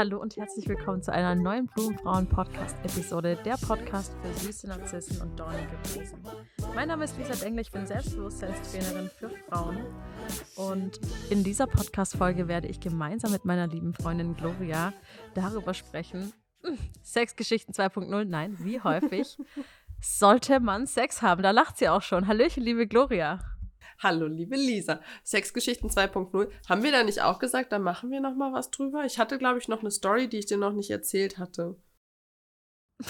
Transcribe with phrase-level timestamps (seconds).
[0.00, 5.76] Hallo und herzlich willkommen zu einer neuen Blumenfrauen-Podcast-Episode, der Podcast für süße Narzissen und dornige
[5.94, 6.24] Rosen.
[6.74, 9.84] Mein Name ist Lisa Dengle, ich bin Selbstbewusstseinstrainerin für Frauen
[10.56, 14.94] und in dieser Podcast-Folge werde ich gemeinsam mit meiner lieben Freundin Gloria
[15.34, 16.32] darüber sprechen,
[17.12, 19.36] Sexgeschichten 2.0, nein, wie häufig
[20.00, 21.42] sollte man Sex haben?
[21.42, 22.26] Da lacht sie auch schon.
[22.26, 23.40] Hallöchen, liebe Gloria.
[23.98, 25.00] Hallo, liebe Lisa.
[25.24, 26.50] Sexgeschichten 2.0.
[26.68, 29.04] Haben wir da nicht auch gesagt, da machen wir noch mal was drüber?
[29.04, 31.76] Ich hatte, glaube ich, noch eine Story, die ich dir noch nicht erzählt hatte.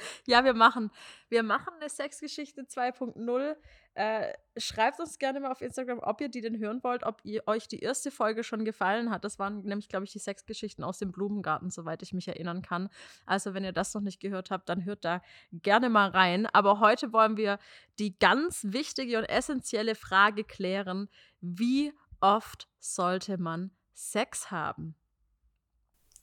[0.26, 0.90] ja, wir machen,
[1.28, 3.56] wir machen eine Sexgeschichte 2.0.
[3.94, 7.46] Äh, schreibt uns gerne mal auf Instagram, ob ihr die denn hören wollt, ob ihr
[7.48, 9.24] euch die erste Folge schon gefallen hat.
[9.24, 12.88] Das waren nämlich, glaube ich, die Sexgeschichten aus dem Blumengarten, soweit ich mich erinnern kann.
[13.26, 16.46] Also, wenn ihr das noch nicht gehört habt, dann hört da gerne mal rein.
[16.46, 17.58] Aber heute wollen wir
[17.98, 21.08] die ganz wichtige und essentielle Frage klären:
[21.40, 24.94] Wie oft sollte man Sex haben?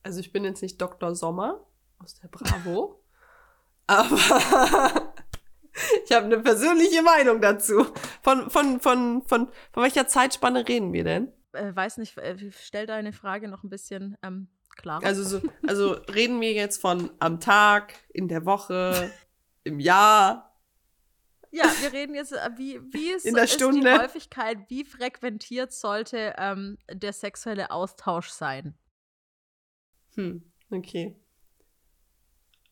[0.03, 1.13] Also, ich bin jetzt nicht Dr.
[1.15, 1.67] Sommer
[1.99, 3.03] aus der Bravo.
[3.87, 4.17] Aber
[6.05, 7.85] ich habe eine persönliche Meinung dazu.
[8.21, 11.31] Von, von, von, von, von welcher Zeitspanne reden wir denn?
[11.53, 15.05] Äh, weiß nicht, äh, stell deine Frage noch ein bisschen ähm, klarer.
[15.05, 19.11] Also, so, also reden wir jetzt von am Tag, in der Woche,
[19.63, 20.47] im Jahr?
[21.51, 26.77] Ja, wir reden jetzt, äh, wie, wie ist, ist die Häufigkeit, wie frequentiert sollte ähm,
[26.91, 28.77] der sexuelle Austausch sein?
[30.15, 31.15] Hm, okay.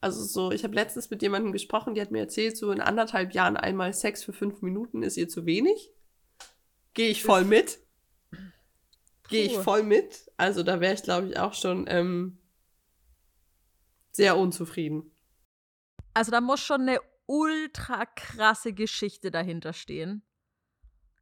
[0.05, 3.33] Also so, ich habe letztens mit jemandem gesprochen, die hat mir erzählt, so in anderthalb
[3.33, 5.91] Jahren einmal Sex für fünf Minuten ist ihr zu wenig.
[6.93, 7.79] Gehe ich voll mit.
[9.29, 10.31] Gehe ich voll mit.
[10.37, 12.37] Also da wäre ich, glaube ich, auch schon ähm,
[14.11, 15.11] sehr unzufrieden.
[16.13, 20.21] Also da muss schon eine ultra krasse Geschichte dahinter stehen,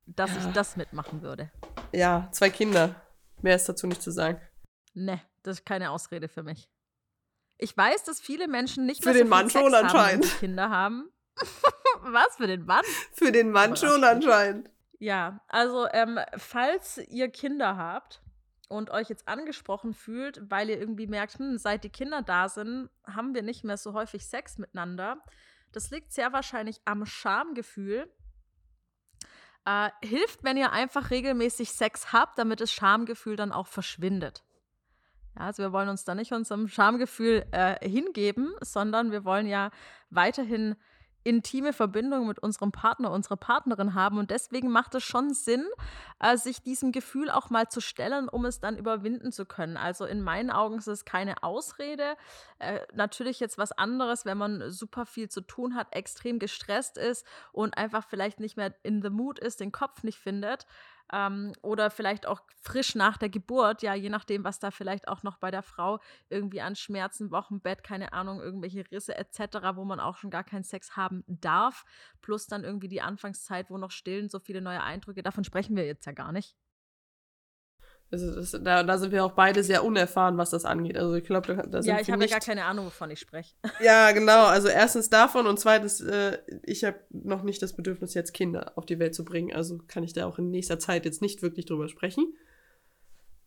[0.07, 0.45] dass ja.
[0.45, 1.53] ich das mitmachen würde.
[1.93, 3.01] Ja, zwei Kinder.
[3.41, 4.41] Mehr ist dazu nicht zu sagen.
[4.93, 6.69] Ne, das ist keine Ausrede für mich.
[7.57, 10.39] Ich weiß, dass viele Menschen nicht für mehr so den Mann Sex schon anscheinend haben,
[10.39, 11.09] Kinder haben.
[12.01, 12.83] Was für den Mann?
[13.13, 14.69] Für den Mann schon anscheinend.
[14.99, 18.21] Ja, also ähm, falls ihr Kinder habt
[18.69, 22.89] und euch jetzt angesprochen fühlt, weil ihr irgendwie merkt, hm, seit die Kinder da sind,
[23.05, 25.23] haben wir nicht mehr so häufig Sex miteinander.
[25.71, 28.09] Das liegt sehr wahrscheinlich am Schamgefühl.
[29.65, 34.43] Äh, hilft, wenn ihr einfach regelmäßig Sex habt, damit das Schamgefühl dann auch verschwindet.
[35.35, 39.71] Ja, also wir wollen uns da nicht unserem Schamgefühl äh, hingeben, sondern wir wollen ja
[40.09, 40.75] weiterhin
[41.23, 44.17] intime Verbindung mit unserem Partner, unserer Partnerin haben.
[44.17, 45.65] Und deswegen macht es schon Sinn,
[46.19, 49.77] äh, sich diesem Gefühl auch mal zu stellen, um es dann überwinden zu können.
[49.77, 52.15] Also in meinen Augen ist es keine Ausrede.
[52.59, 57.25] Äh, natürlich jetzt was anderes, wenn man super viel zu tun hat, extrem gestresst ist
[57.51, 60.65] und einfach vielleicht nicht mehr in the mood ist, den Kopf nicht findet
[61.11, 65.23] ähm, oder vielleicht auch frisch nach der Geburt, ja, je nachdem, was da vielleicht auch
[65.23, 65.99] noch bei der Frau
[66.29, 70.63] irgendwie an Schmerzen, Wochenbett, keine Ahnung, irgendwelche Risse etc., wo man auch schon gar keinen
[70.63, 71.85] Sex haben darf,
[72.21, 75.85] plus dann irgendwie die Anfangszeit, wo noch stillen so viele neue Eindrücke, davon sprechen wir
[75.85, 76.55] jetzt ja gar nicht.
[78.13, 80.97] Also das, da, da, sind wir auch beide sehr unerfahren, was das angeht.
[80.97, 83.55] Also ich glaube, da, da Ja, ich habe ja gar keine Ahnung, wovon ich spreche.
[83.81, 84.45] Ja, genau.
[84.45, 88.85] Also erstens davon und zweitens, äh, ich habe noch nicht das Bedürfnis, jetzt Kinder auf
[88.85, 89.51] die Welt zu bringen.
[89.51, 92.35] Also kann ich da auch in nächster Zeit jetzt nicht wirklich drüber sprechen.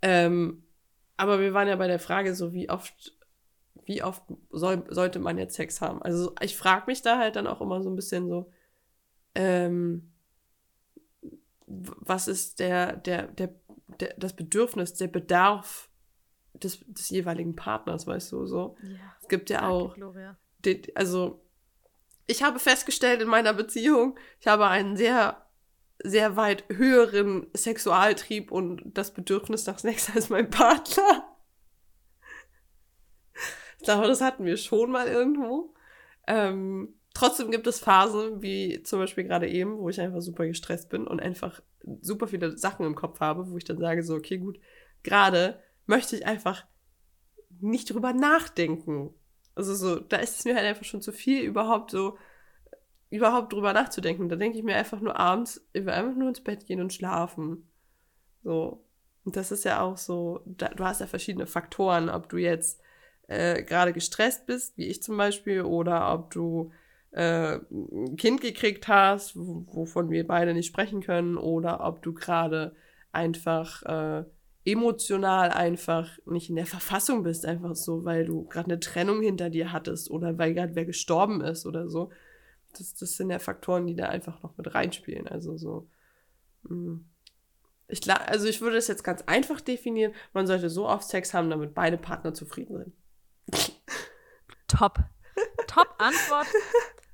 [0.02, 0.64] Ähm,
[1.16, 3.16] aber wir waren ja bei der Frage so, wie oft,
[3.84, 6.02] wie oft soll, sollte man jetzt Sex haben?
[6.02, 8.50] Also ich frage mich da halt dann auch immer so ein bisschen so,
[9.36, 10.10] ähm,
[11.68, 13.54] was ist der, der, der
[14.00, 15.88] der, das Bedürfnis, der Bedarf
[16.54, 18.76] des, des jeweiligen Partners, weißt du, so.
[18.82, 19.96] Ja, es gibt ja auch,
[20.64, 21.42] die, also
[22.26, 25.46] ich habe festgestellt in meiner Beziehung, ich habe einen sehr,
[26.02, 31.36] sehr weit höheren Sexualtrieb und das Bedürfnis nach Sex als mein Partner.
[33.78, 35.74] Ich glaube, das hatten wir schon mal irgendwo.
[36.26, 40.88] Ähm, trotzdem gibt es Phasen, wie zum Beispiel gerade eben, wo ich einfach super gestresst
[40.88, 41.62] bin und einfach
[42.00, 44.58] super viele Sachen im Kopf habe, wo ich dann sage, so, okay, gut,
[45.02, 46.66] gerade möchte ich einfach
[47.60, 49.14] nicht drüber nachdenken.
[49.54, 52.18] Also so, da ist es mir halt einfach schon zu viel, überhaupt so,
[53.08, 54.28] überhaupt drüber nachzudenken.
[54.28, 56.92] Da denke ich mir einfach nur abends, ich will einfach nur ins Bett gehen und
[56.92, 57.68] schlafen.
[58.42, 58.84] So.
[59.24, 62.80] Und das ist ja auch so, da, du hast ja verschiedene Faktoren, ob du jetzt
[63.28, 66.72] äh, gerade gestresst bist, wie ich zum Beispiel, oder ob du
[67.16, 72.76] äh, ein Kind gekriegt hast, wovon wir beide nicht sprechen können, oder ob du gerade
[73.10, 74.24] einfach äh,
[74.66, 79.48] emotional einfach nicht in der Verfassung bist, einfach so, weil du gerade eine Trennung hinter
[79.48, 82.10] dir hattest oder weil gerade wer gestorben ist oder so.
[82.76, 85.26] Das, das sind ja Faktoren, die da einfach noch mit reinspielen.
[85.26, 85.88] Also so.
[86.64, 86.74] Mh.
[86.74, 87.04] Mm.
[87.88, 90.12] Ich, also ich würde das jetzt ganz einfach definieren.
[90.32, 92.92] Man sollte so oft Sex haben, damit beide Partner zufrieden
[93.48, 93.72] sind.
[94.66, 94.98] Top.
[95.68, 96.48] Top Antwort.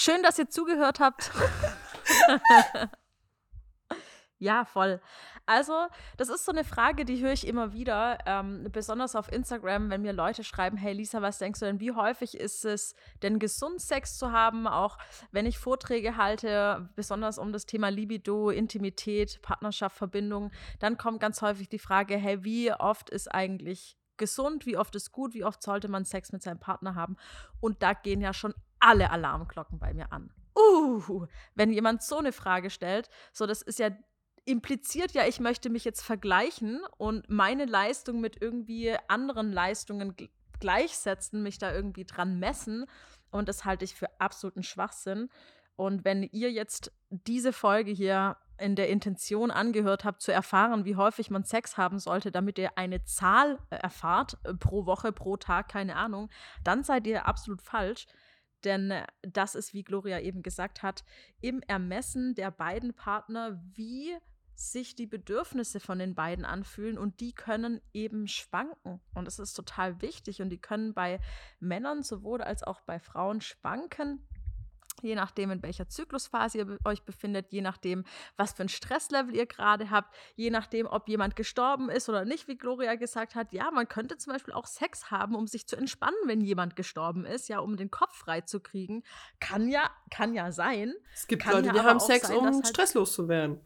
[0.00, 1.32] Schön, dass ihr zugehört habt.
[4.38, 5.00] ja, voll.
[5.44, 9.90] Also, das ist so eine Frage, die höre ich immer wieder, ähm, besonders auf Instagram,
[9.90, 13.40] wenn mir Leute schreiben, hey Lisa, was denkst du denn, wie häufig ist es denn
[13.40, 14.68] gesund, Sex zu haben?
[14.68, 14.98] Auch
[15.32, 21.42] wenn ich Vorträge halte, besonders um das Thema Libido, Intimität, Partnerschaft, Verbindung, dann kommt ganz
[21.42, 25.60] häufig die Frage, hey, wie oft ist eigentlich gesund, wie oft ist gut, wie oft
[25.60, 27.16] sollte man Sex mit seinem Partner haben?
[27.58, 30.30] Und da gehen ja schon alle Alarmglocken bei mir an.
[30.56, 33.90] Uh, wenn jemand so eine Frage stellt, so das ist ja
[34.44, 40.16] impliziert ja, ich möchte mich jetzt vergleichen und meine Leistung mit irgendwie anderen Leistungen
[40.58, 42.86] gleichsetzen, mich da irgendwie dran messen.
[43.30, 45.28] Und das halte ich für absoluten Schwachsinn.
[45.76, 50.96] Und wenn ihr jetzt diese Folge hier in der Intention angehört habt, zu erfahren, wie
[50.96, 55.36] häufig man Sex haben sollte, damit ihr eine Zahl äh, erfahrt, äh, pro Woche, pro
[55.36, 56.28] Tag, keine Ahnung,
[56.64, 58.06] dann seid ihr absolut falsch.
[58.64, 61.04] Denn äh, das ist, wie Gloria eben gesagt hat,
[61.40, 64.16] im Ermessen der beiden Partner, wie
[64.54, 69.00] sich die Bedürfnisse von den beiden anfühlen und die können eben schwanken.
[69.14, 71.20] Und das ist total wichtig und die können bei
[71.60, 74.26] Männern sowohl als auch bei Frauen schwanken.
[75.02, 78.04] Je nachdem, in welcher Zyklusphase ihr euch befindet, je nachdem,
[78.36, 82.48] was für ein Stresslevel ihr gerade habt, je nachdem, ob jemand gestorben ist oder nicht,
[82.48, 83.52] wie Gloria gesagt hat.
[83.52, 87.24] Ja, man könnte zum Beispiel auch Sex haben, um sich zu entspannen, wenn jemand gestorben
[87.24, 89.02] ist, ja, um den Kopf frei zu kriegen.
[89.40, 90.94] Kann ja, kann ja sein.
[91.14, 93.60] Es gibt Leute, ja die haben Sex, sein, um halt stresslos zu werden.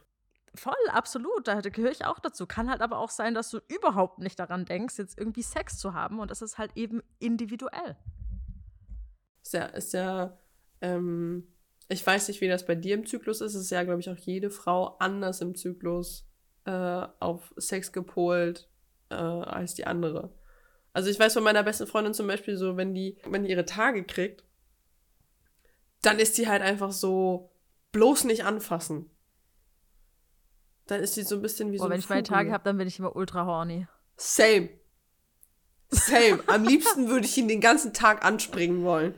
[0.54, 1.48] Voll, absolut.
[1.48, 2.46] Da gehöre ich auch dazu.
[2.46, 5.94] Kann halt aber auch sein, dass du überhaupt nicht daran denkst, jetzt irgendwie Sex zu
[5.94, 6.20] haben.
[6.20, 7.96] Und das ist halt eben individuell.
[9.42, 10.38] Ist ja, ist ja,
[10.82, 11.48] ähm,
[11.88, 13.54] ich weiß nicht, wie das bei dir im Zyklus ist.
[13.54, 16.26] Es ist ja, glaube ich, auch jede Frau anders im Zyklus
[16.64, 18.68] äh, auf Sex gepolt
[19.10, 20.34] äh, als die andere.
[20.92, 23.64] Also ich weiß von meiner besten Freundin zum Beispiel so, wenn die, wenn die ihre
[23.64, 24.44] Tage kriegt,
[26.02, 27.50] dann ist die halt einfach so,
[27.92, 29.08] bloß nicht anfassen.
[30.86, 31.90] Dann ist sie so ein bisschen wie Boah, so.
[31.90, 33.86] Wenn ich meine Tage habe, dann bin ich immer ultra horny.
[34.16, 34.68] Same.
[35.90, 36.42] Same.
[36.46, 39.14] Am liebsten würde ich ihn den ganzen Tag anspringen wollen.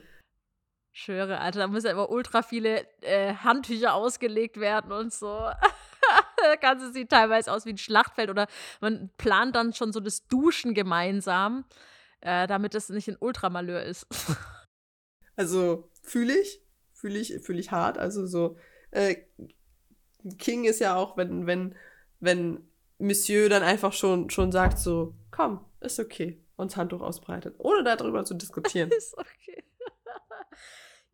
[0.97, 5.27] Schwöre, Alter, da müssen ja immer ultra viele äh, Handtücher ausgelegt werden und so.
[6.37, 8.47] da Ganze sieht teilweise aus wie ein Schlachtfeld oder
[8.81, 11.65] man plant dann schon so das Duschen gemeinsam,
[12.21, 14.07] äh, damit es nicht ein Ultramalheur ist.
[15.37, 16.63] also fühle ich,
[16.93, 17.99] fühle ich, fühle ich hart.
[17.99, 18.57] Also so
[18.93, 19.17] äh,
[20.39, 21.75] King ist ja auch, wenn, wenn,
[22.21, 22.69] wenn
[22.99, 28.25] Monsieur dann einfach schon, schon sagt so, komm, ist okay, uns Handtuch ausbreitet, ohne darüber
[28.25, 28.91] zu diskutieren.
[28.97, 29.65] ist okay.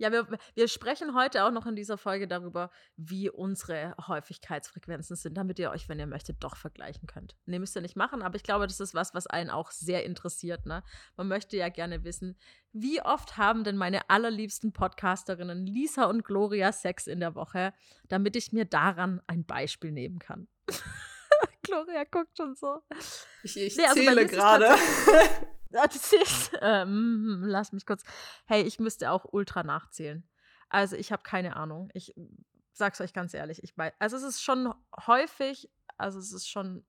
[0.00, 5.36] Ja, wir, wir sprechen heute auch noch in dieser Folge darüber, wie unsere Häufigkeitsfrequenzen sind,
[5.36, 7.36] damit ihr euch, wenn ihr möchtet, doch vergleichen könnt.
[7.44, 10.06] Ne, müsst ihr nicht machen, aber ich glaube, das ist was, was einen auch sehr
[10.06, 10.64] interessiert.
[10.64, 10.82] Ne?
[11.18, 12.38] Man möchte ja gerne wissen,
[12.72, 17.74] wie oft haben denn meine allerliebsten Podcasterinnen Lisa und Gloria Sex in der Woche,
[18.08, 20.48] damit ich mir daran ein Beispiel nehmen kann.
[21.62, 22.80] Gloria guckt schon so.
[23.42, 24.68] Ich, ich nee, also zähle gerade.
[26.60, 28.02] Ähm, lass mich kurz.
[28.46, 30.28] Hey, ich müsste auch ultra nachzählen.
[30.68, 31.90] Also ich habe keine Ahnung.
[31.94, 32.14] Ich
[32.72, 33.62] sag's euch ganz ehrlich.
[33.62, 34.74] Ich weiß, also es ist schon
[35.06, 36.84] häufig, also es ist schon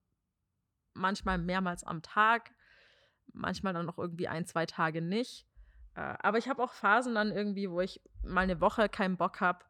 [0.93, 2.51] manchmal mehrmals am Tag,
[3.33, 5.45] manchmal dann noch irgendwie ein, zwei Tage nicht.
[5.95, 9.41] Äh, aber ich habe auch Phasen dann irgendwie, wo ich mal eine Woche keinen Bock
[9.41, 9.65] habe.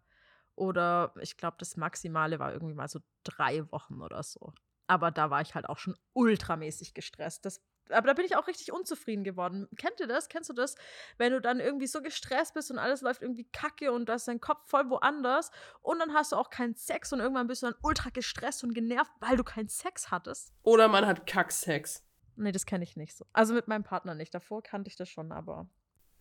[0.55, 4.53] Oder ich glaube, das Maximale war irgendwie mal so drei Wochen oder so.
[4.91, 7.45] Aber da war ich halt auch schon ultramäßig gestresst.
[7.45, 9.69] Das aber da bin ich auch richtig unzufrieden geworden.
[9.77, 10.27] Kennt ihr das?
[10.27, 10.75] Kennst du das?
[11.17, 14.27] Wenn du dann irgendwie so gestresst bist und alles läuft irgendwie kacke und du hast
[14.27, 15.49] deinen Kopf voll woanders
[15.81, 18.73] und dann hast du auch keinen Sex und irgendwann bist du dann ultra gestresst und
[18.73, 20.53] genervt, weil du keinen Sex hattest.
[20.63, 22.05] Oder man hat Kacksex.
[22.35, 23.25] Nee, das kenne ich nicht so.
[23.31, 24.33] Also mit meinem Partner nicht.
[24.33, 25.69] Davor kannte ich das schon, aber.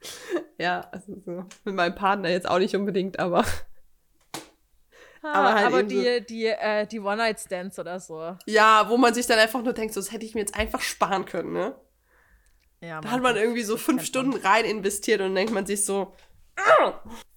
[0.58, 1.44] ja, also so.
[1.64, 3.44] Mit meinem Partner jetzt auch nicht unbedingt, aber.
[5.22, 8.36] Aber, halt aber die, die, äh, die One-Night-Stands oder so.
[8.46, 10.80] Ja, wo man sich dann einfach nur denkt, so, das hätte ich mir jetzt einfach
[10.80, 11.74] sparen können, ne?
[12.80, 15.84] Ja, da hat man irgendwie so fünf Stunden rein investiert und dann denkt man sich
[15.84, 16.14] so,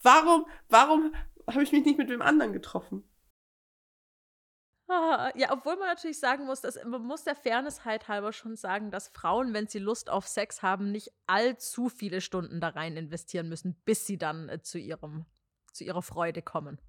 [0.01, 1.13] warum, warum
[1.49, 3.03] habe ich mich nicht mit wem anderen getroffen?
[4.87, 8.55] Ah, ja, obwohl man natürlich sagen muss, dass man muss der Fairness halt halber schon
[8.55, 12.95] sagen, dass Frauen, wenn sie Lust auf Sex haben, nicht allzu viele Stunden da rein
[12.95, 15.25] investieren müssen, bis sie dann äh, zu ihrem
[15.71, 16.79] zu ihrer Freude kommen.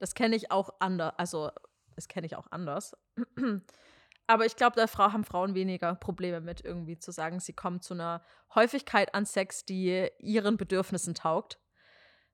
[0.00, 1.50] Das kenne ich auch anders, also
[1.94, 2.96] das kenne ich auch anders.
[4.26, 7.94] Aber ich glaube, da haben Frauen weniger Probleme mit, irgendwie zu sagen, sie kommen zu
[7.94, 8.22] einer
[8.54, 11.60] Häufigkeit an Sex, die ihren Bedürfnissen taugt.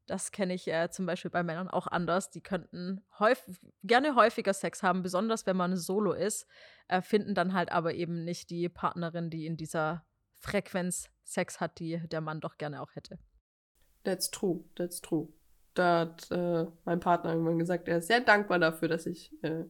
[0.07, 2.31] Das kenne ich äh, zum Beispiel bei Männern auch anders.
[2.31, 6.47] Die könnten häufig, gerne häufiger Sex haben, besonders wenn man solo ist,
[6.87, 10.07] äh, finden dann halt aber eben nicht die Partnerin, die in dieser
[10.39, 13.19] Frequenz Sex hat, die der Mann doch gerne auch hätte.
[14.05, 15.33] That's true, that's true.
[15.77, 19.67] Da hat äh, mein Partner irgendwann gesagt, er ist sehr dankbar dafür, dass ich äh,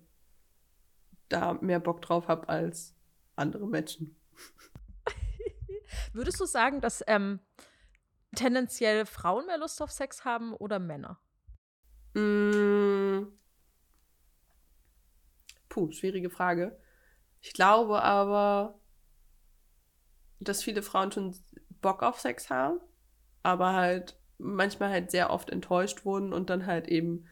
[1.28, 2.94] da mehr Bock drauf habe als
[3.34, 4.16] andere Menschen.
[6.12, 7.40] Würdest du sagen, dass ähm,
[8.36, 11.18] tendenziell Frauen mehr Lust auf Sex haben oder Männer?
[12.14, 13.26] Mm.
[15.68, 16.80] Puh, schwierige Frage.
[17.40, 18.78] Ich glaube aber,
[20.38, 21.36] dass viele Frauen schon
[21.80, 22.78] Bock auf Sex haben,
[23.42, 27.26] aber halt manchmal halt sehr oft enttäuscht wurden und dann halt eben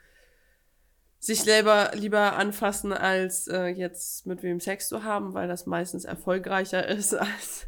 [1.19, 6.05] sich selber lieber anfassen, als äh, jetzt mit wem Sex zu haben, weil das meistens
[6.05, 7.67] erfolgreicher ist als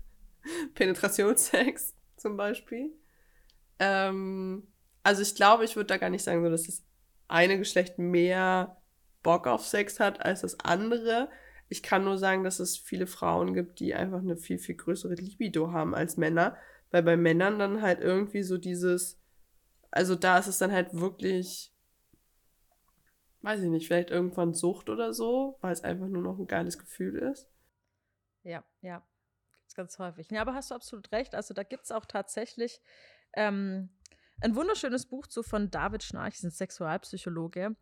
[0.75, 2.90] Penetrationssex zum Beispiel.
[3.78, 4.66] Ähm,
[5.02, 6.83] also ich glaube, ich würde da gar nicht sagen, so, dass das
[7.28, 8.76] eine Geschlecht mehr
[9.23, 11.28] Bock auf Sex hat als das andere.
[11.69, 15.14] Ich kann nur sagen, dass es viele Frauen gibt, die einfach eine viel, viel größere
[15.14, 16.57] Libido haben als Männer.
[16.90, 19.19] Weil bei Männern dann halt irgendwie so dieses,
[19.90, 21.73] also da ist es dann halt wirklich,
[23.43, 26.78] weiß ich nicht, vielleicht irgendwann Sucht oder so, weil es einfach nur noch ein geiles
[26.78, 27.49] Gefühl ist.
[28.43, 29.02] Ja, ja.
[29.61, 30.31] Gibt's ganz häufig.
[30.31, 31.35] Ja, aber hast du absolut recht.
[31.35, 32.81] Also da gibt es auch tatsächlich
[33.33, 33.90] ähm,
[34.40, 37.75] ein wunderschönes Buch zu von David Schnarch, ein Sexualpsychologe.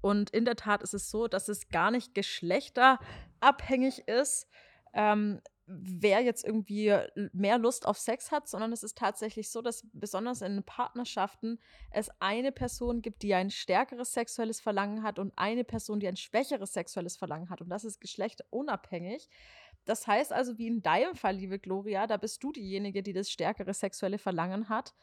[0.00, 4.48] Und in der Tat ist es so, dass es gar nicht geschlechterabhängig ist,
[4.94, 6.96] ähm, wer jetzt irgendwie
[7.32, 11.58] mehr Lust auf Sex hat, sondern es ist tatsächlich so, dass besonders in Partnerschaften
[11.90, 16.16] es eine Person gibt, die ein stärkeres sexuelles Verlangen hat und eine Person, die ein
[16.16, 17.60] schwächeres sexuelles Verlangen hat.
[17.60, 19.28] Und das ist geschlechterunabhängig.
[19.84, 23.30] Das heißt also, wie in deinem Fall, liebe Gloria, da bist du diejenige, die das
[23.30, 24.94] stärkere sexuelle Verlangen hat.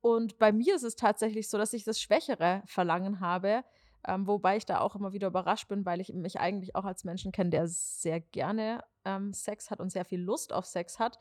[0.00, 3.62] Und bei mir ist es tatsächlich so, dass ich das schwächere Verlangen habe,
[4.06, 7.04] ähm, wobei ich da auch immer wieder überrascht bin, weil ich mich eigentlich auch als
[7.04, 11.18] Menschen kenne, der sehr gerne ähm, Sex hat und sehr viel Lust auf Sex hat.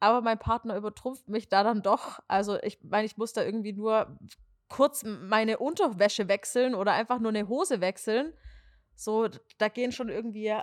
[0.00, 2.20] Aber mein Partner übertrumpft mich da dann doch.
[2.26, 4.18] Also ich meine, ich muss da irgendwie nur
[4.68, 8.32] kurz meine Unterwäsche wechseln oder einfach nur eine Hose wechseln.
[8.94, 10.54] So, da gehen schon irgendwie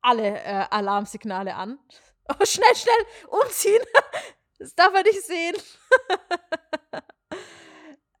[0.00, 1.78] alle äh, Alarmsignale an.
[2.28, 3.82] Oh, schnell, schnell, umziehen.
[4.58, 5.56] Das darf er nicht sehen.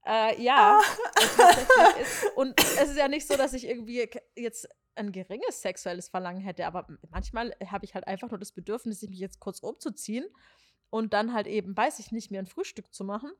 [0.04, 0.80] Äh, ja.
[0.80, 2.00] Ah.
[2.00, 6.40] Ist, und es ist ja nicht so, dass ich irgendwie jetzt ein geringes sexuelles Verlangen
[6.40, 10.26] hätte, aber manchmal habe ich halt einfach nur das Bedürfnis, mich jetzt kurz umzuziehen
[10.90, 13.32] und dann halt eben, weiß ich nicht, mir ein Frühstück zu machen.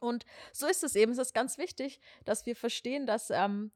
[0.00, 1.12] Und so ist es eben.
[1.12, 3.70] Es ist ganz wichtig, dass wir verstehen, dass ähm,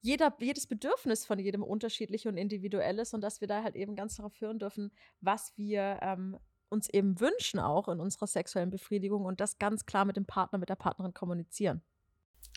[0.00, 3.96] jeder, jedes Bedürfnis von jedem unterschiedlich und individuell ist und dass wir da halt eben
[3.96, 9.24] ganz darauf hören dürfen, was wir ähm, uns eben wünschen, auch in unserer sexuellen Befriedigung
[9.24, 11.82] und das ganz klar mit dem Partner, mit der Partnerin kommunizieren.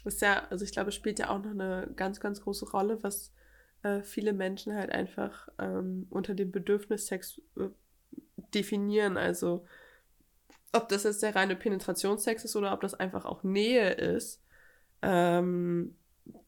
[0.03, 3.01] Das ist ja, also ich glaube, spielt ja auch noch eine ganz, ganz große Rolle,
[3.03, 3.33] was
[3.83, 7.69] äh, viele Menschen halt einfach ähm, unter dem Bedürfnis Sex äh,
[8.53, 9.17] definieren.
[9.17, 9.65] Also
[10.73, 14.41] ob das jetzt der reine Penetrationssex ist oder ob das einfach auch Nähe ist.
[15.01, 15.95] Ähm,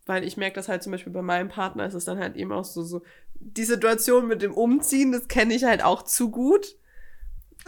[0.05, 2.51] weil ich merke das halt zum Beispiel bei meinem Partner ist es dann halt eben
[2.51, 3.03] auch so, so
[3.35, 6.77] die Situation mit dem Umziehen, das kenne ich halt auch zu gut.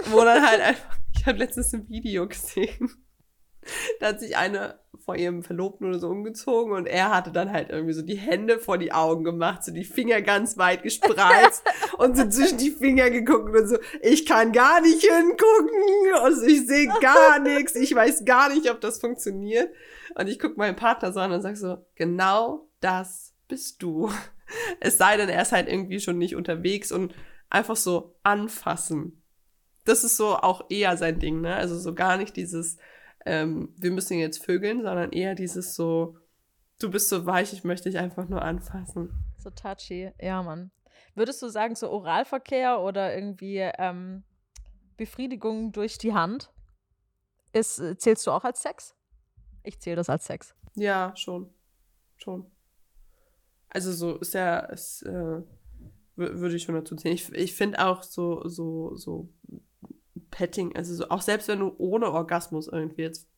[0.06, 2.92] Wo dann halt einfach, ich habe letztens ein Video gesehen.
[4.00, 7.70] Da hat sich eine vor ihrem Verlobten oder so umgezogen und er hatte dann halt
[7.70, 11.64] irgendwie so die Hände vor die Augen gemacht, so die Finger ganz weit gespreizt
[11.98, 16.66] und so zwischen die Finger geguckt und so, ich kann gar nicht hingucken, also ich
[16.66, 19.70] sehe gar nichts, ich weiß gar nicht, ob das funktioniert.
[20.16, 24.10] Und ich gucke meinen Partner so an und sag so, genau das bist du.
[24.80, 27.14] Es sei denn, er ist halt irgendwie schon nicht unterwegs und
[27.50, 29.22] einfach so anfassen
[29.86, 31.56] das ist so auch eher sein Ding, ne?
[31.56, 32.78] Also so gar nicht dieses,
[33.26, 36.18] ähm, wir müssen jetzt vögeln, sondern eher dieses so,
[36.80, 39.12] du bist so weich, ich möchte dich einfach nur anfassen.
[39.38, 40.72] So touchy, ja, Mann.
[41.16, 44.24] Würdest du sagen, so Oralverkehr oder irgendwie ähm,
[44.98, 46.52] Befriedigung durch die Hand,
[47.54, 48.96] ist, äh, zählst du auch als Sex?
[49.64, 50.54] Ich zähle das als Sex.
[50.76, 51.54] Ja, schon.
[52.18, 52.52] Schon.
[53.70, 55.42] Also so ist ja, ist, äh,
[56.16, 57.16] würde ich schon dazu zählen.
[57.16, 59.30] Ich, ich finde auch so, so, so
[60.36, 63.30] Petting, also so, auch selbst wenn du ohne Orgasmus irgendwie jetzt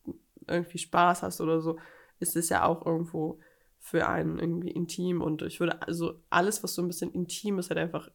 [0.48, 1.77] irgendwie Spaß hast oder so,
[2.20, 3.39] ist es ja auch irgendwo
[3.77, 7.70] für einen irgendwie intim und ich würde also alles, was so ein bisschen intim ist,
[7.70, 8.10] halt einfach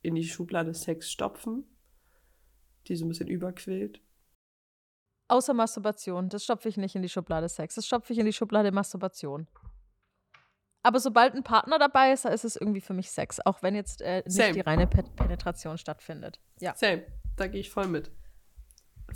[0.00, 1.64] in die Schublade Sex stopfen,
[2.88, 4.00] die so ein bisschen überquillt.
[5.28, 8.32] Außer Masturbation, das stopfe ich nicht in die Schublade Sex, das stopfe ich in die
[8.32, 9.46] Schublade Masturbation.
[10.82, 14.00] Aber sobald ein Partner dabei ist, ist es irgendwie für mich Sex, auch wenn jetzt
[14.00, 14.52] äh, nicht Same.
[14.52, 16.40] die reine Pe Penetration stattfindet.
[16.60, 16.74] Ja.
[16.74, 17.04] Same.
[17.36, 18.10] Da gehe ich voll mit.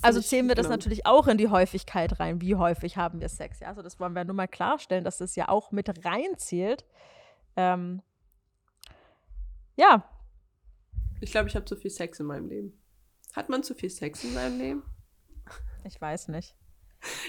[0.03, 0.75] Also ich zählen wir das genau.
[0.76, 2.41] natürlich auch in die Häufigkeit rein.
[2.41, 3.61] Wie häufig haben wir Sex?
[3.61, 6.85] Ja, also das wollen wir nur mal klarstellen, dass das ja auch mit reinzählt.
[7.57, 8.03] Ähm,
[9.76, 10.09] ja,
[11.21, 12.79] Ich glaube, ich habe zu viel Sex in meinem Leben.
[13.35, 14.83] Hat man zu viel Sex in seinem Leben?
[15.85, 16.55] ich weiß nicht.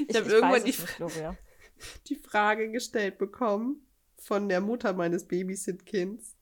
[0.08, 1.00] Ich, habe irgendwann die, nicht,
[2.08, 3.86] die Frage gestellt bekommen
[4.18, 6.36] von der Mutter meines Babysit-Kinds.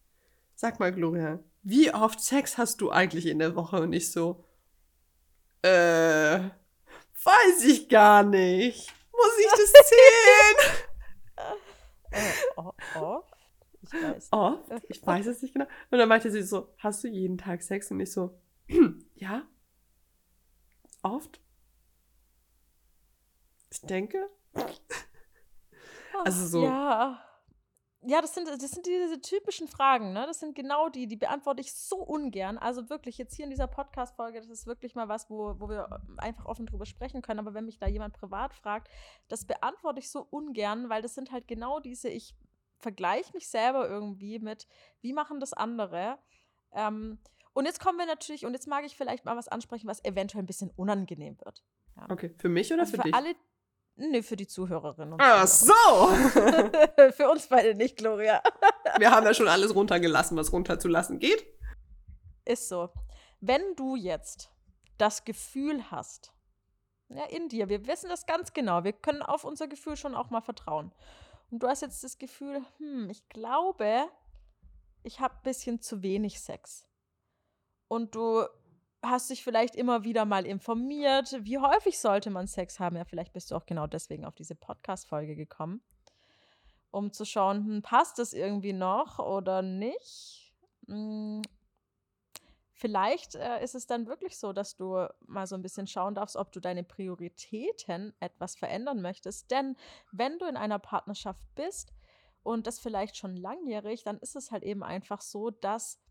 [0.56, 3.82] Sag mal, Gloria, wie oft Sex hast du eigentlich in der Woche?
[3.82, 4.46] Und ich so,
[5.66, 6.40] äh,
[7.24, 8.94] weiß ich gar nicht.
[9.12, 11.56] Muss ich das zählen?
[12.12, 12.22] Äh,
[12.58, 13.22] oh, oh.
[13.82, 14.28] Ich weiß.
[14.32, 14.64] Oft?
[14.90, 15.66] Ich weiß es nicht genau.
[15.92, 17.92] Und dann meinte sie so, hast du jeden Tag Sex?
[17.92, 18.40] Und ich so,
[19.16, 19.44] ja.
[21.04, 21.40] Oft?
[23.72, 24.30] Ich denke.
[26.24, 27.22] Also so- Ja.
[28.08, 30.26] Ja, das sind, das sind diese typischen Fragen, ne?
[30.28, 32.58] Das sind genau die, die beantworte ich so ungern.
[32.58, 36.02] Also wirklich, jetzt hier in dieser Podcast-Folge, das ist wirklich mal was, wo, wo wir
[36.18, 37.40] einfach offen drüber sprechen können.
[37.40, 38.90] Aber wenn mich da jemand privat fragt,
[39.28, 42.36] das beantworte ich so ungern, weil das sind halt genau diese, ich
[42.78, 44.68] vergleiche mich selber irgendwie mit,
[45.02, 46.20] wie machen das andere?
[46.74, 47.20] Ähm,
[47.54, 50.44] und jetzt kommen wir natürlich, und jetzt mag ich vielleicht mal was ansprechen, was eventuell
[50.44, 51.64] ein bisschen unangenehm wird.
[52.10, 53.16] Okay, für mich oder Also für, für dich?
[53.16, 53.34] alle,
[53.96, 55.74] nee, für die Zuhörerinnen Ach so!
[57.12, 58.42] Für uns beide nicht, Gloria.
[58.98, 61.46] Wir haben ja schon alles runtergelassen, was runterzulassen geht.
[62.46, 62.90] Ist so.
[63.42, 64.52] Wenn du jetzt
[64.98, 66.32] das Gefühl hast,
[67.10, 70.30] ja, in dir, wir wissen das ganz genau, wir können auf unser Gefühl schon auch
[70.30, 70.92] mal vertrauen.
[71.52, 74.08] Und du hast jetzt das Gefühl, hm, ich glaube,
[75.04, 76.88] ich habe ein bisschen zu wenig Sex.
[77.88, 78.46] Und du
[79.02, 82.96] hast dich vielleicht immer wieder mal informiert, wie häufig sollte man Sex haben.
[82.96, 85.82] Ja, vielleicht bist du auch genau deswegen auf diese Podcast-Folge gekommen,
[86.92, 90.54] um zu schauen, hm, passt das irgendwie noch oder nicht.
[90.88, 91.42] Hm,
[92.78, 96.36] Vielleicht äh, ist es dann wirklich so, dass du mal so ein bisschen schauen darfst,
[96.36, 99.50] ob du deine Prioritäten etwas verändern möchtest.
[99.50, 99.78] Denn
[100.12, 101.94] wenn du in einer Partnerschaft bist
[102.44, 106.02] und das vielleicht schon langjährig, dann ist es halt eben einfach so, dass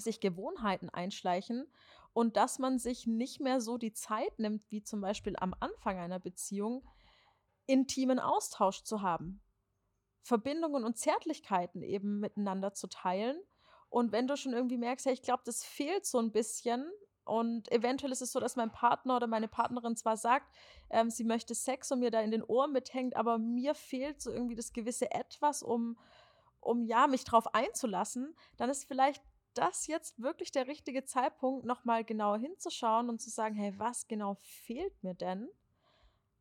[0.00, 1.66] sich Gewohnheiten einschleichen
[2.12, 5.98] und dass man sich nicht mehr so die Zeit nimmt, wie zum Beispiel am Anfang
[5.98, 6.82] einer Beziehung,
[7.66, 9.42] intimen Austausch zu haben.
[10.22, 13.38] Verbindungen und Zärtlichkeiten eben miteinander zu teilen.
[13.88, 16.90] Und wenn du schon irgendwie merkst, hey, ich glaube, das fehlt so ein bisschen
[17.26, 20.46] und eventuell ist es so, dass mein Partner oder meine Partnerin zwar sagt,
[20.90, 24.30] ähm, sie möchte Sex und mir da in den Ohren mithängt, aber mir fehlt so
[24.30, 25.98] irgendwie das gewisse Etwas, um,
[26.60, 29.24] um ja, mich drauf einzulassen, dann ist vielleicht
[29.56, 34.34] das jetzt wirklich der richtige Zeitpunkt, nochmal genauer hinzuschauen und zu sagen, hey, was genau
[34.34, 35.48] fehlt mir denn?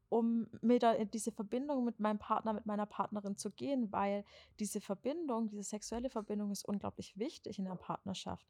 [0.10, 4.24] um mir da in diese Verbindung mit meinem Partner, mit meiner Partnerin zu gehen, weil
[4.60, 8.46] diese Verbindung, diese sexuelle Verbindung ist unglaublich wichtig in der Partnerschaft.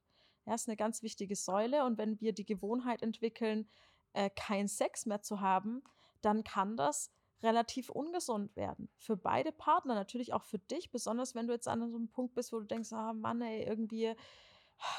[0.45, 3.67] Ja, ist eine ganz wichtige Säule und wenn wir die Gewohnheit entwickeln,
[4.13, 5.82] äh, keinen Sex mehr zu haben,
[6.21, 8.89] dann kann das relativ ungesund werden.
[8.97, 12.36] Für beide Partner, natürlich auch für dich, besonders wenn du jetzt an so einem Punkt
[12.36, 14.15] bist, wo du denkst, ah Mann, ey, irgendwie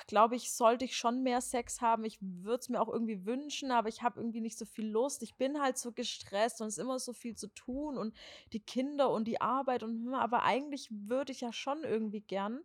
[0.07, 2.05] glaube ich, sollte ich schon mehr Sex haben.
[2.05, 5.23] Ich würde es mir auch irgendwie wünschen, aber ich habe irgendwie nicht so viel Lust.
[5.23, 8.17] Ich bin halt so gestresst und es ist immer so viel zu tun und
[8.53, 12.61] die Kinder und die Arbeit und hm, aber eigentlich würde ich ja schon irgendwie gern.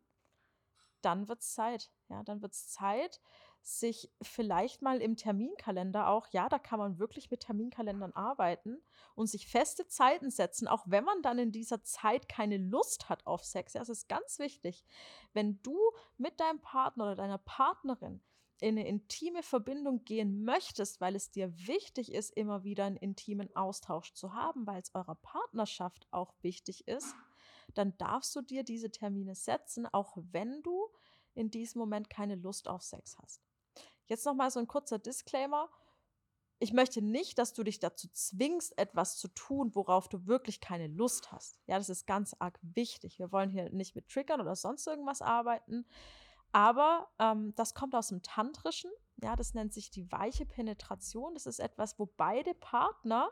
[1.02, 1.91] Dann wird es Zeit.
[2.10, 3.21] Ja, dann wird es Zeit,
[3.62, 8.82] sich vielleicht mal im Terminkalender auch, ja, da kann man wirklich mit Terminkalendern arbeiten
[9.15, 13.26] und sich feste Zeiten setzen, auch wenn man dann in dieser Zeit keine Lust hat
[13.28, 13.74] auf Sex.
[13.74, 14.84] Ja, es ist ganz wichtig,
[15.34, 15.78] wenn du
[16.17, 18.21] mit deinem Partner oder deiner Partnerin
[18.62, 23.56] in eine intime Verbindung gehen möchtest, weil es dir wichtig ist, immer wieder einen intimen
[23.56, 27.15] Austausch zu haben, weil es eurer Partnerschaft auch wichtig ist,
[27.74, 30.89] dann darfst du dir diese Termine setzen, auch wenn du
[31.34, 33.50] in diesem Moment keine Lust auf Sex hast.
[34.12, 35.69] Jetzt noch mal so ein kurzer Disclaimer.
[36.60, 40.88] Ich möchte nicht, dass du dich dazu zwingst, etwas zu tun, worauf du wirklich keine
[40.88, 41.62] Lust hast.
[41.65, 43.19] Ja, das ist ganz arg wichtig.
[43.19, 45.86] Wir wollen hier nicht mit Triggern oder sonst irgendwas arbeiten.
[46.52, 48.91] Aber ähm, das kommt aus dem Tantrischen.
[49.24, 51.34] Ja, das nennt sich die weiche Penetration.
[51.34, 53.32] Das ist etwas, wo beide Partner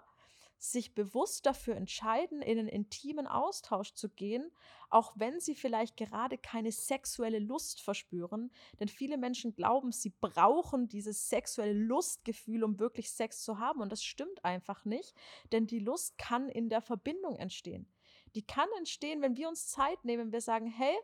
[0.59, 4.51] sich bewusst dafür entscheiden, in einen intimen Austausch zu gehen,
[4.89, 8.51] auch wenn sie vielleicht gerade keine sexuelle Lust verspüren.
[8.79, 13.81] Denn viele Menschen glauben, sie brauchen dieses sexuelle Lustgefühl, um wirklich Sex zu haben.
[13.81, 15.15] Und das stimmt einfach nicht,
[15.51, 17.87] denn die Lust kann in der Verbindung entstehen.
[18.35, 20.95] Die kann entstehen, wenn wir uns Zeit nehmen, wir sagen, hey,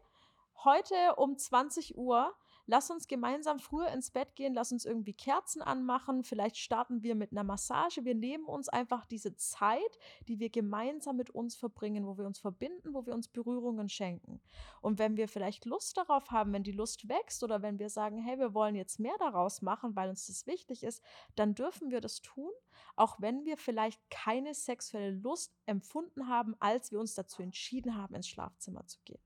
[0.63, 2.35] heute um 20 Uhr
[2.67, 7.15] lass uns gemeinsam früher ins Bett gehen, lass uns irgendwie Kerzen anmachen, vielleicht starten wir
[7.15, 12.05] mit einer Massage, wir nehmen uns einfach diese Zeit, die wir gemeinsam mit uns verbringen,
[12.05, 14.41] wo wir uns verbinden, wo wir uns Berührungen schenken.
[14.81, 18.17] Und wenn wir vielleicht Lust darauf haben, wenn die Lust wächst oder wenn wir sagen,
[18.17, 21.03] hey, wir wollen jetzt mehr daraus machen, weil uns das wichtig ist,
[21.35, 22.51] dann dürfen wir das tun,
[22.95, 28.15] auch wenn wir vielleicht keine sexuelle Lust empfunden haben, als wir uns dazu entschieden haben,
[28.15, 29.21] ins Schlafzimmer zu gehen.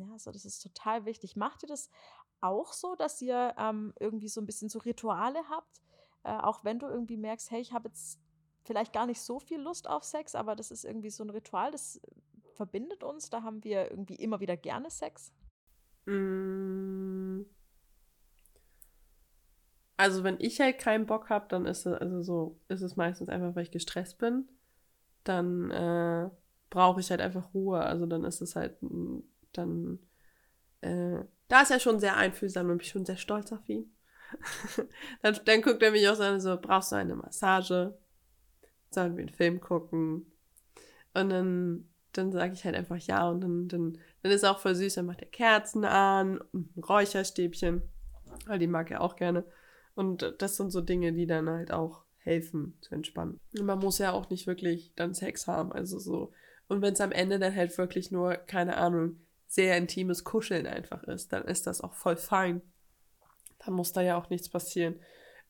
[0.00, 1.36] Ja, also das ist total wichtig.
[1.36, 1.90] Macht ihr das
[2.40, 5.80] auch so, dass ihr ähm, irgendwie so ein bisschen so Rituale habt?
[6.24, 8.20] Äh, auch wenn du irgendwie merkst, hey, ich habe jetzt
[8.64, 11.70] vielleicht gar nicht so viel Lust auf Sex, aber das ist irgendwie so ein Ritual,
[11.70, 12.00] das
[12.54, 13.30] verbindet uns.
[13.30, 15.32] Da haben wir irgendwie immer wieder gerne Sex.
[16.06, 17.42] Mm.
[19.96, 23.28] Also wenn ich halt keinen Bock habe, dann ist es also so ist es meistens
[23.28, 24.48] einfach, weil ich gestresst bin.
[25.24, 26.30] Dann äh,
[26.70, 27.80] brauche ich halt einfach Ruhe.
[27.80, 28.78] Also dann ist es halt
[29.52, 29.98] dann,
[30.80, 33.92] äh, da ist er schon sehr einfühlsam und bin schon sehr stolz auf ihn.
[35.22, 37.98] dann, dann guckt er mich auch so an, so, brauchst du eine Massage?
[38.90, 40.26] Sollen wir einen Film gucken?
[41.12, 44.60] Und dann, dann sage ich halt einfach ja und dann, dann, dann ist er auch
[44.60, 47.82] voll süß, dann macht er Kerzen an und ein Räucherstäbchen,
[48.46, 49.44] weil die mag er auch gerne.
[49.96, 53.40] Und das sind so Dinge, die dann halt auch helfen zu entspannen.
[53.58, 56.32] Und man muss ja auch nicht wirklich dann Sex haben, also so.
[56.68, 59.16] Und wenn es am Ende dann halt wirklich nur, keine Ahnung,
[59.50, 62.62] sehr intimes Kuscheln einfach ist, dann ist das auch voll fein.
[63.58, 64.94] Dann muss da ja auch nichts passieren.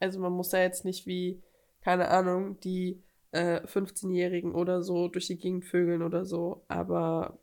[0.01, 1.43] Also man muss da jetzt nicht wie,
[1.83, 7.39] keine Ahnung, die äh, 15-Jährigen oder so durch die Gegend vögeln oder so, aber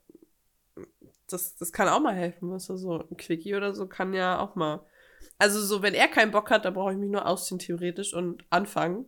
[1.28, 4.40] das, das kann auch mal helfen, weißt du, so ein Quickie oder so kann ja
[4.40, 4.80] auch mal.
[5.38, 8.44] Also so, wenn er keinen Bock hat, dann brauche ich mich nur ausziehen theoretisch und
[8.50, 9.06] anfangen,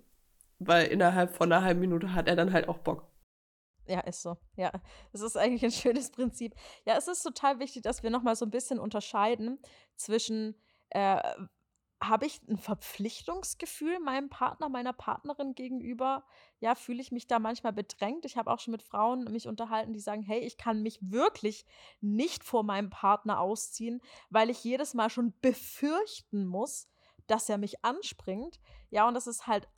[0.61, 3.10] weil innerhalb von einer halben Minute hat er dann halt auch Bock.
[3.91, 4.37] Ja, ist so.
[4.57, 4.71] Ja,
[5.13, 6.55] es ist eigentlich ein schönes Prinzip.
[6.85, 9.59] Ja, es ist total wichtig, dass wir nochmal so ein bisschen unterscheiden
[9.97, 10.55] zwischen,
[10.91, 11.21] äh,
[12.01, 16.25] habe ich ein Verpflichtungsgefühl meinem Partner, meiner Partnerin gegenüber?
[16.61, 18.25] Ja, fühle ich mich da manchmal bedrängt?
[18.25, 21.67] Ich habe auch schon mit Frauen mich unterhalten, die sagen, hey, ich kann mich wirklich
[22.01, 24.01] nicht vor meinem Partner ausziehen,
[24.31, 26.89] weil ich jedes Mal schon befürchten muss,
[27.27, 28.61] dass er mich anspringt.
[28.91, 29.69] Ja, und das ist halt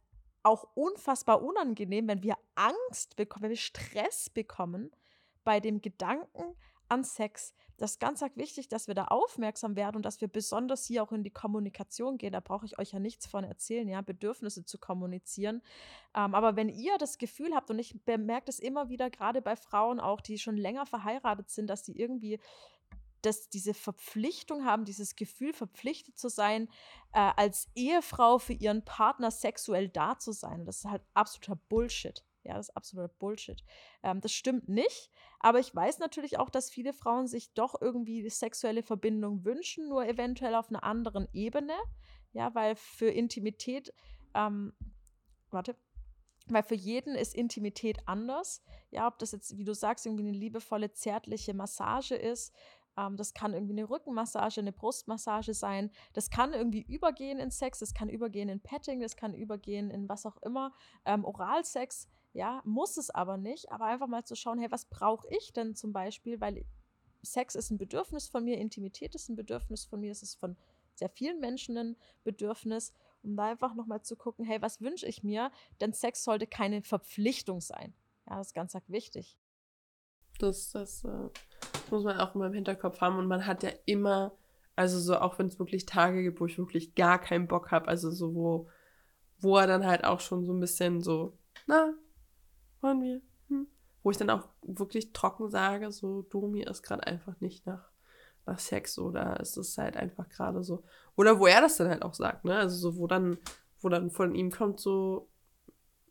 [0.42, 4.90] auch unfassbar unangenehm, wenn wir Angst bekommen, wenn wir Stress bekommen
[5.44, 6.56] bei dem Gedanken
[6.88, 7.54] an Sex.
[7.78, 11.02] Das ist ganz arg wichtig, dass wir da aufmerksam werden und dass wir besonders hier
[11.02, 12.32] auch in die Kommunikation gehen.
[12.32, 15.62] Da brauche ich euch ja nichts von erzählen, ja, Bedürfnisse zu kommunizieren.
[16.14, 19.56] Ähm, aber wenn ihr das Gefühl habt, und ich bemerke das immer wieder, gerade bei
[19.56, 22.38] Frauen auch, die schon länger verheiratet sind, dass sie irgendwie
[23.22, 26.68] dass diese Verpflichtung haben, dieses Gefühl, verpflichtet zu sein,
[27.12, 30.64] äh, als Ehefrau für ihren Partner sexuell da zu sein.
[30.64, 32.24] Das ist halt absoluter Bullshit.
[32.44, 33.64] Ja, das ist absoluter Bullshit.
[34.02, 35.10] Ähm, das stimmt nicht.
[35.38, 40.06] Aber ich weiß natürlich auch, dass viele Frauen sich doch irgendwie sexuelle Verbindung wünschen, nur
[40.06, 41.74] eventuell auf einer anderen Ebene.
[42.32, 43.92] Ja, weil für Intimität,
[44.34, 44.72] ähm,
[45.50, 45.76] warte,
[46.48, 48.62] weil für jeden ist Intimität anders.
[48.90, 52.52] Ja, ob das jetzt, wie du sagst, irgendwie eine liebevolle, zärtliche Massage ist
[52.96, 55.90] ähm, das kann irgendwie eine Rückenmassage, eine Brustmassage sein.
[56.12, 60.08] Das kann irgendwie übergehen in Sex, das kann übergehen in Petting, das kann übergehen in
[60.08, 60.72] was auch immer.
[61.04, 63.70] Ähm, Oralsex, ja, muss es aber nicht.
[63.70, 66.40] Aber einfach mal zu schauen, hey, was brauche ich denn zum Beispiel?
[66.40, 66.64] Weil
[67.22, 70.56] Sex ist ein Bedürfnis von mir, Intimität ist ein Bedürfnis von mir, es ist von
[70.94, 75.22] sehr vielen Menschen ein Bedürfnis, um da einfach nochmal zu gucken, hey, was wünsche ich
[75.22, 75.50] mir?
[75.80, 77.94] Denn Sex sollte keine Verpflichtung sein.
[78.28, 79.38] Ja, das ist ganz wichtig.
[80.42, 81.28] Das, das äh,
[81.90, 83.16] muss man auch immer im Hinterkopf haben.
[83.16, 84.32] Und man hat ja immer,
[84.74, 87.88] also so, auch wenn es wirklich Tage gibt, wo ich wirklich gar keinen Bock habe,
[87.88, 88.68] also so, wo,
[89.38, 91.94] wo er dann halt auch schon so ein bisschen so, na,
[92.80, 93.20] wollen wir?
[93.48, 93.68] Hm?
[94.02, 97.90] Wo ich dann auch wirklich trocken sage, so, du, mir ist gerade einfach nicht nach,
[98.44, 100.82] nach Sex oder es ist halt einfach gerade so.
[101.14, 102.56] Oder wo er das dann halt auch sagt, ne?
[102.56, 103.38] Also so, wo dann,
[103.80, 105.28] wo dann von ihm kommt, so,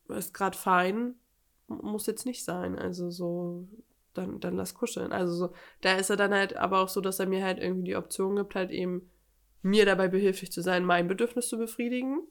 [0.07, 1.15] ist gerade fein,
[1.67, 2.77] muss jetzt nicht sein.
[2.77, 3.67] Also so,
[4.13, 5.12] dann, dann lass kuscheln.
[5.12, 7.86] Also so, da ist er dann halt aber auch so, dass er mir halt irgendwie
[7.86, 9.10] die Option gibt, halt eben
[9.62, 12.28] mir dabei behilflich zu sein, mein Bedürfnis zu befriedigen.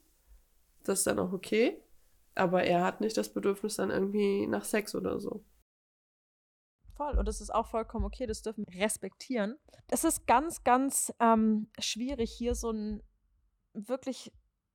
[0.83, 1.81] Das ist dann auch okay.
[2.35, 5.43] Aber er hat nicht das Bedürfnis dann irgendwie nach Sex oder so.
[6.95, 7.17] Voll.
[7.17, 9.57] Und das ist auch vollkommen okay, das dürfen wir respektieren.
[9.87, 13.03] Es ist ganz, ganz ähm, schwierig, hier so einen
[13.73, 14.31] wirklich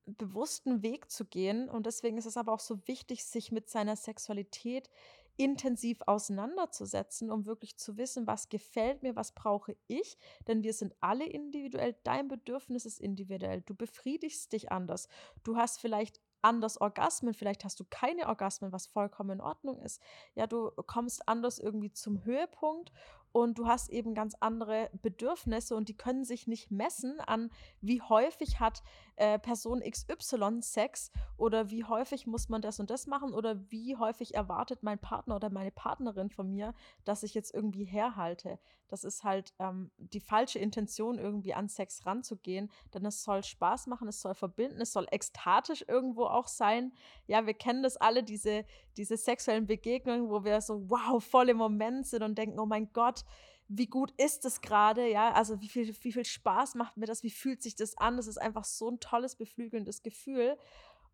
[0.06, 1.68] bewussten Weg zu gehen.
[1.68, 4.90] Und deswegen ist es aber auch so wichtig, sich mit seiner Sexualität
[5.36, 10.16] intensiv auseinanderzusetzen, um wirklich zu wissen, was gefällt mir, was brauche ich.
[10.46, 13.62] Denn wir sind alle individuell, dein Bedürfnis ist individuell.
[13.62, 15.08] Du befriedigst dich anders.
[15.44, 20.00] Du hast vielleicht anders Orgasmen, vielleicht hast du keine Orgasmen, was vollkommen in Ordnung ist.
[20.34, 22.92] Ja, du kommst anders irgendwie zum Höhepunkt
[23.32, 28.00] und du hast eben ganz andere Bedürfnisse und die können sich nicht messen an, wie
[28.00, 28.82] häufig hat
[29.16, 33.96] äh, Person XY Sex oder wie häufig muss man das und das machen oder wie
[33.96, 36.74] häufig erwartet mein Partner oder meine Partnerin von mir,
[37.04, 38.58] dass ich jetzt irgendwie herhalte.
[38.88, 43.86] Das ist halt ähm, die falsche Intention, irgendwie an Sex ranzugehen, denn es soll Spaß
[43.88, 46.92] machen, es soll verbinden, es soll ekstatisch irgendwo auch sein.
[47.26, 48.64] Ja, wir kennen das alle, diese,
[48.96, 52.92] diese sexuellen Begegnungen, wo wir so wow, voll im Moment sind und denken, oh mein
[52.92, 53.24] Gott,
[53.68, 57.22] wie gut ist es gerade, ja, also wie viel, wie viel Spaß macht mir das,
[57.22, 60.56] wie fühlt sich das an, das ist einfach so ein tolles, beflügelndes Gefühl.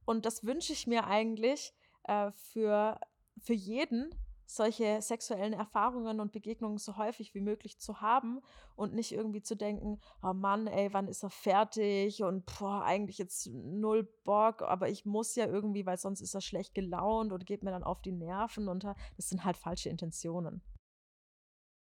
[0.04, 1.72] Und das wünsche ich mir eigentlich
[2.04, 3.00] äh, für,
[3.38, 8.40] für jeden, solche sexuellen Erfahrungen und Begegnungen so häufig wie möglich zu haben
[8.76, 12.22] und nicht irgendwie zu denken, oh Mann, ey, wann ist er fertig?
[12.22, 16.42] Und boah, eigentlich jetzt null Bock, aber ich muss ja irgendwie, weil sonst ist er
[16.42, 20.62] schlecht gelaunt und geht mir dann auf die Nerven und das sind halt falsche Intentionen.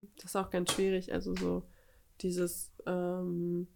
[0.02, 1.14] Das ist auch ganz schwierig.
[1.14, 1.64] Also so
[2.22, 3.68] dieses, ähm,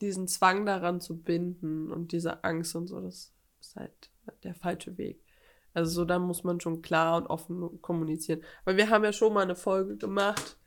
[0.00, 4.10] diesen Zwang daran zu binden und diese Angst und so, das ist halt
[4.42, 5.22] der falsche Weg.
[5.74, 8.42] Also so, da muss man schon klar und offen kommunizieren.
[8.64, 10.58] Weil wir haben ja schon mal eine Folge gemacht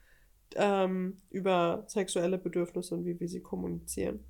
[0.56, 4.24] ähm, über sexuelle Bedürfnisse und wie wir sie kommunizieren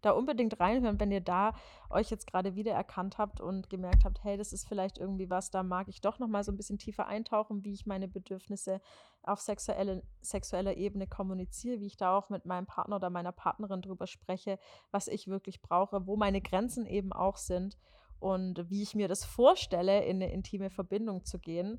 [0.00, 1.54] da unbedingt reinhören, wenn ihr da
[1.90, 5.62] euch jetzt gerade wiedererkannt habt und gemerkt habt, hey, das ist vielleicht irgendwie was, da
[5.62, 8.80] mag ich doch noch mal so ein bisschen tiefer eintauchen, wie ich meine Bedürfnisse
[9.22, 13.82] auf sexuelle, sexueller Ebene kommuniziere, wie ich da auch mit meinem Partner oder meiner Partnerin
[13.82, 14.58] drüber spreche,
[14.90, 17.76] was ich wirklich brauche, wo meine Grenzen eben auch sind
[18.20, 21.78] und wie ich mir das vorstelle, in eine intime Verbindung zu gehen.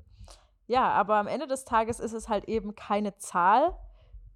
[0.66, 3.76] Ja, aber am Ende des Tages ist es halt eben keine Zahl,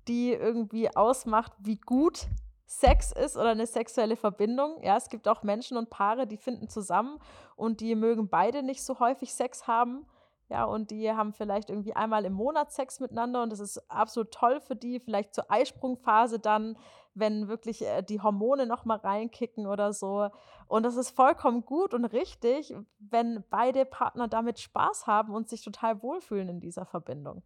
[0.09, 2.27] die irgendwie ausmacht, wie gut
[2.67, 4.83] Sex ist oder eine sexuelle Verbindung.
[4.83, 7.19] Ja, es gibt auch Menschen und Paare, die finden zusammen
[7.57, 10.07] und die mögen beide nicht so häufig Sex haben.
[10.51, 14.31] Ja, und die haben vielleicht irgendwie einmal im Monat Sex miteinander und das ist absolut
[14.31, 16.77] toll für die, vielleicht zur Eisprungphase dann,
[17.15, 20.29] wenn wirklich äh, die Hormone nochmal reinkicken oder so.
[20.67, 25.63] Und das ist vollkommen gut und richtig, wenn beide Partner damit Spaß haben und sich
[25.63, 27.43] total wohlfühlen in dieser Verbindung.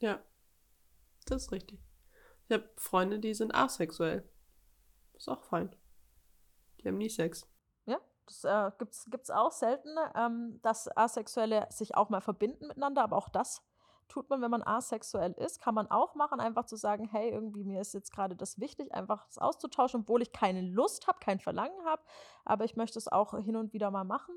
[0.00, 0.18] Ja,
[1.26, 1.78] das ist richtig.
[2.48, 4.28] Ich habe Freunde, die sind asexuell.
[5.14, 5.74] Ist auch fein.
[6.80, 7.48] Die haben nie Sex.
[7.86, 13.02] Ja, das äh, gibt's, gibt's auch selten, ähm, dass Asexuelle sich auch mal verbinden miteinander,
[13.02, 13.62] aber auch das
[14.08, 17.64] tut man, wenn man asexuell ist, kann man auch machen, einfach zu sagen, hey, irgendwie
[17.64, 21.40] mir ist jetzt gerade das wichtig, einfach das auszutauschen, obwohl ich keine Lust habe, kein
[21.40, 22.02] Verlangen habe,
[22.44, 24.34] aber ich möchte es auch hin und wieder mal machen.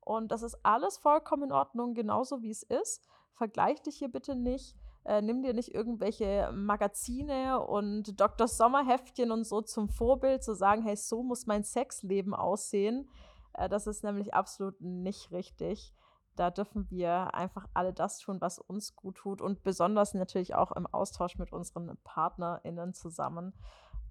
[0.00, 3.06] Und das ist alles vollkommen in Ordnung, genauso wie es ist.
[3.34, 8.46] Vergleich dich hier bitte nicht äh, nimm dir nicht irgendwelche Magazine und Dr.
[8.46, 13.08] Sommerheftchen und so zum Vorbild, zu sagen, hey, so muss mein Sexleben aussehen.
[13.54, 15.92] Äh, das ist nämlich absolut nicht richtig.
[16.36, 20.72] Da dürfen wir einfach alle das tun, was uns gut tut und besonders natürlich auch
[20.72, 23.52] im Austausch mit unseren PartnerInnen zusammen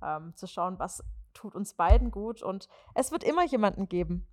[0.04, 2.43] ähm, zu schauen, was tut uns beiden gut.
[2.43, 4.27] Und es wird immer jemanden geben,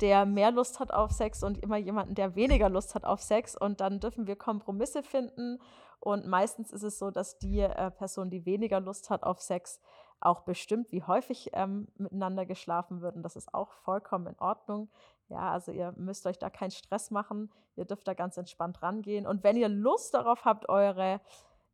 [0.00, 3.56] der mehr Lust hat auf Sex und immer jemanden, der weniger Lust hat auf Sex.
[3.56, 5.60] Und dann dürfen wir Kompromisse finden
[6.00, 9.80] und meistens ist es so, dass die äh, Person, die weniger Lust hat auf Sex,
[10.20, 13.16] auch bestimmt, wie häufig ähm, miteinander geschlafen wird.
[13.16, 14.90] Und das ist auch vollkommen in Ordnung.
[15.28, 17.52] Ja, also ihr müsst euch da keinen Stress machen.
[17.76, 19.26] Ihr dürft da ganz entspannt rangehen.
[19.26, 21.20] Und wenn ihr Lust darauf habt, eure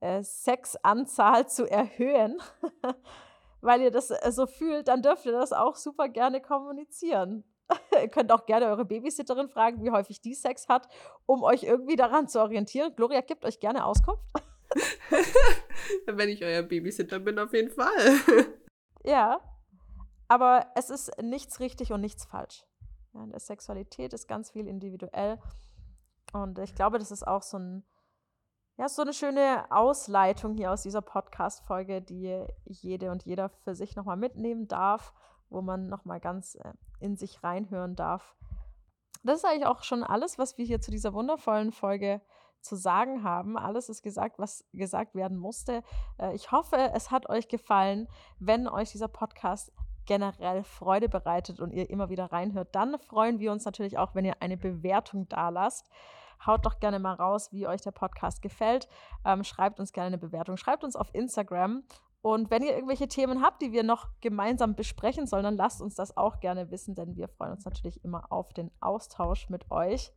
[0.01, 2.39] äh, Sexanzahl zu erhöhen,
[3.61, 7.45] weil ihr das äh, so fühlt, dann dürft ihr das auch super gerne kommunizieren.
[7.93, 10.89] Ihr könnt auch gerne eure Babysitterin fragen, wie häufig die Sex hat,
[11.27, 12.95] um euch irgendwie daran zu orientieren.
[12.97, 14.23] Gloria gibt euch gerne Auskunft.
[16.07, 17.93] Wenn ich euer Babysitter bin, auf jeden Fall.
[19.05, 19.41] ja,
[20.29, 22.65] aber es ist nichts richtig und nichts falsch.
[23.13, 25.39] Ja, in der Sexualität ist ganz viel individuell.
[26.33, 27.85] Und ich glaube, das ist auch so, ein,
[28.77, 33.95] ja, so eine schöne Ausleitung hier aus dieser Podcast-Folge, die jede und jeder für sich
[33.95, 35.13] nochmal mitnehmen darf
[35.51, 38.37] wo man nochmal ganz äh, in sich reinhören darf.
[39.23, 42.21] Das ist eigentlich auch schon alles, was wir hier zu dieser wundervollen Folge
[42.61, 43.59] zu sagen haben.
[43.59, 45.83] Alles ist gesagt, was gesagt werden musste.
[46.19, 48.09] Äh, ich hoffe, es hat euch gefallen.
[48.39, 49.73] Wenn euch dieser Podcast
[50.07, 54.25] generell Freude bereitet und ihr immer wieder reinhört, dann freuen wir uns natürlich auch, wenn
[54.25, 55.91] ihr eine Bewertung da lasst.
[56.45, 58.89] Haut doch gerne mal raus, wie euch der Podcast gefällt.
[59.25, 60.57] Ähm, schreibt uns gerne eine Bewertung.
[60.57, 61.85] Schreibt uns auf Instagram
[62.25, 65.95] und wenn ihr irgendwelche Themen habt, die wir noch gemeinsam besprechen sollen, dann lasst uns
[65.95, 70.11] das auch gerne wissen, denn wir freuen uns natürlich immer auf den Austausch mit euch.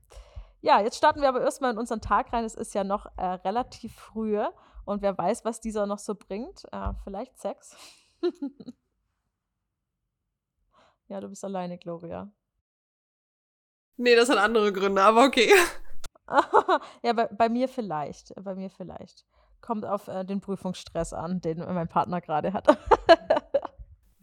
[0.62, 2.46] Ja, jetzt starten wir aber erstmal in unseren Tag rein.
[2.46, 4.42] Es ist ja noch äh, relativ früh
[4.86, 6.64] und wer weiß, was dieser noch so bringt.
[6.72, 7.76] Äh, vielleicht Sex.
[11.10, 12.32] ja, du bist alleine, Gloria.
[13.98, 15.52] Nee, das hat andere Gründe, aber okay.
[17.04, 18.34] ja, bei, bei mir vielleicht.
[18.42, 19.26] Bei mir vielleicht.
[19.62, 22.68] Kommt auf äh, den Prüfungsstress an, den mein Partner gerade hat.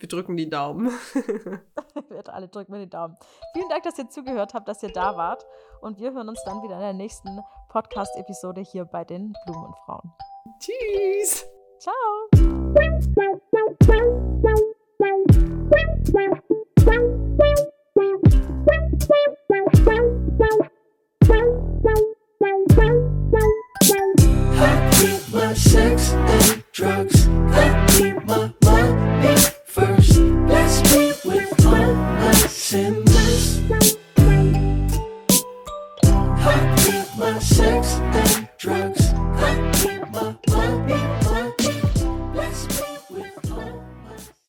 [0.05, 0.91] Wir drücken die Daumen.
[2.11, 3.17] wir alle drücken mir die Daumen.
[3.55, 5.47] Vielen Dank, dass ihr zugehört habt, dass ihr da wart.
[5.81, 10.13] Und wir hören uns dann wieder in der nächsten Podcast-Episode hier bei den Blumenfrauen.
[10.59, 11.47] Tschüss.
[11.79, 11.95] Ciao.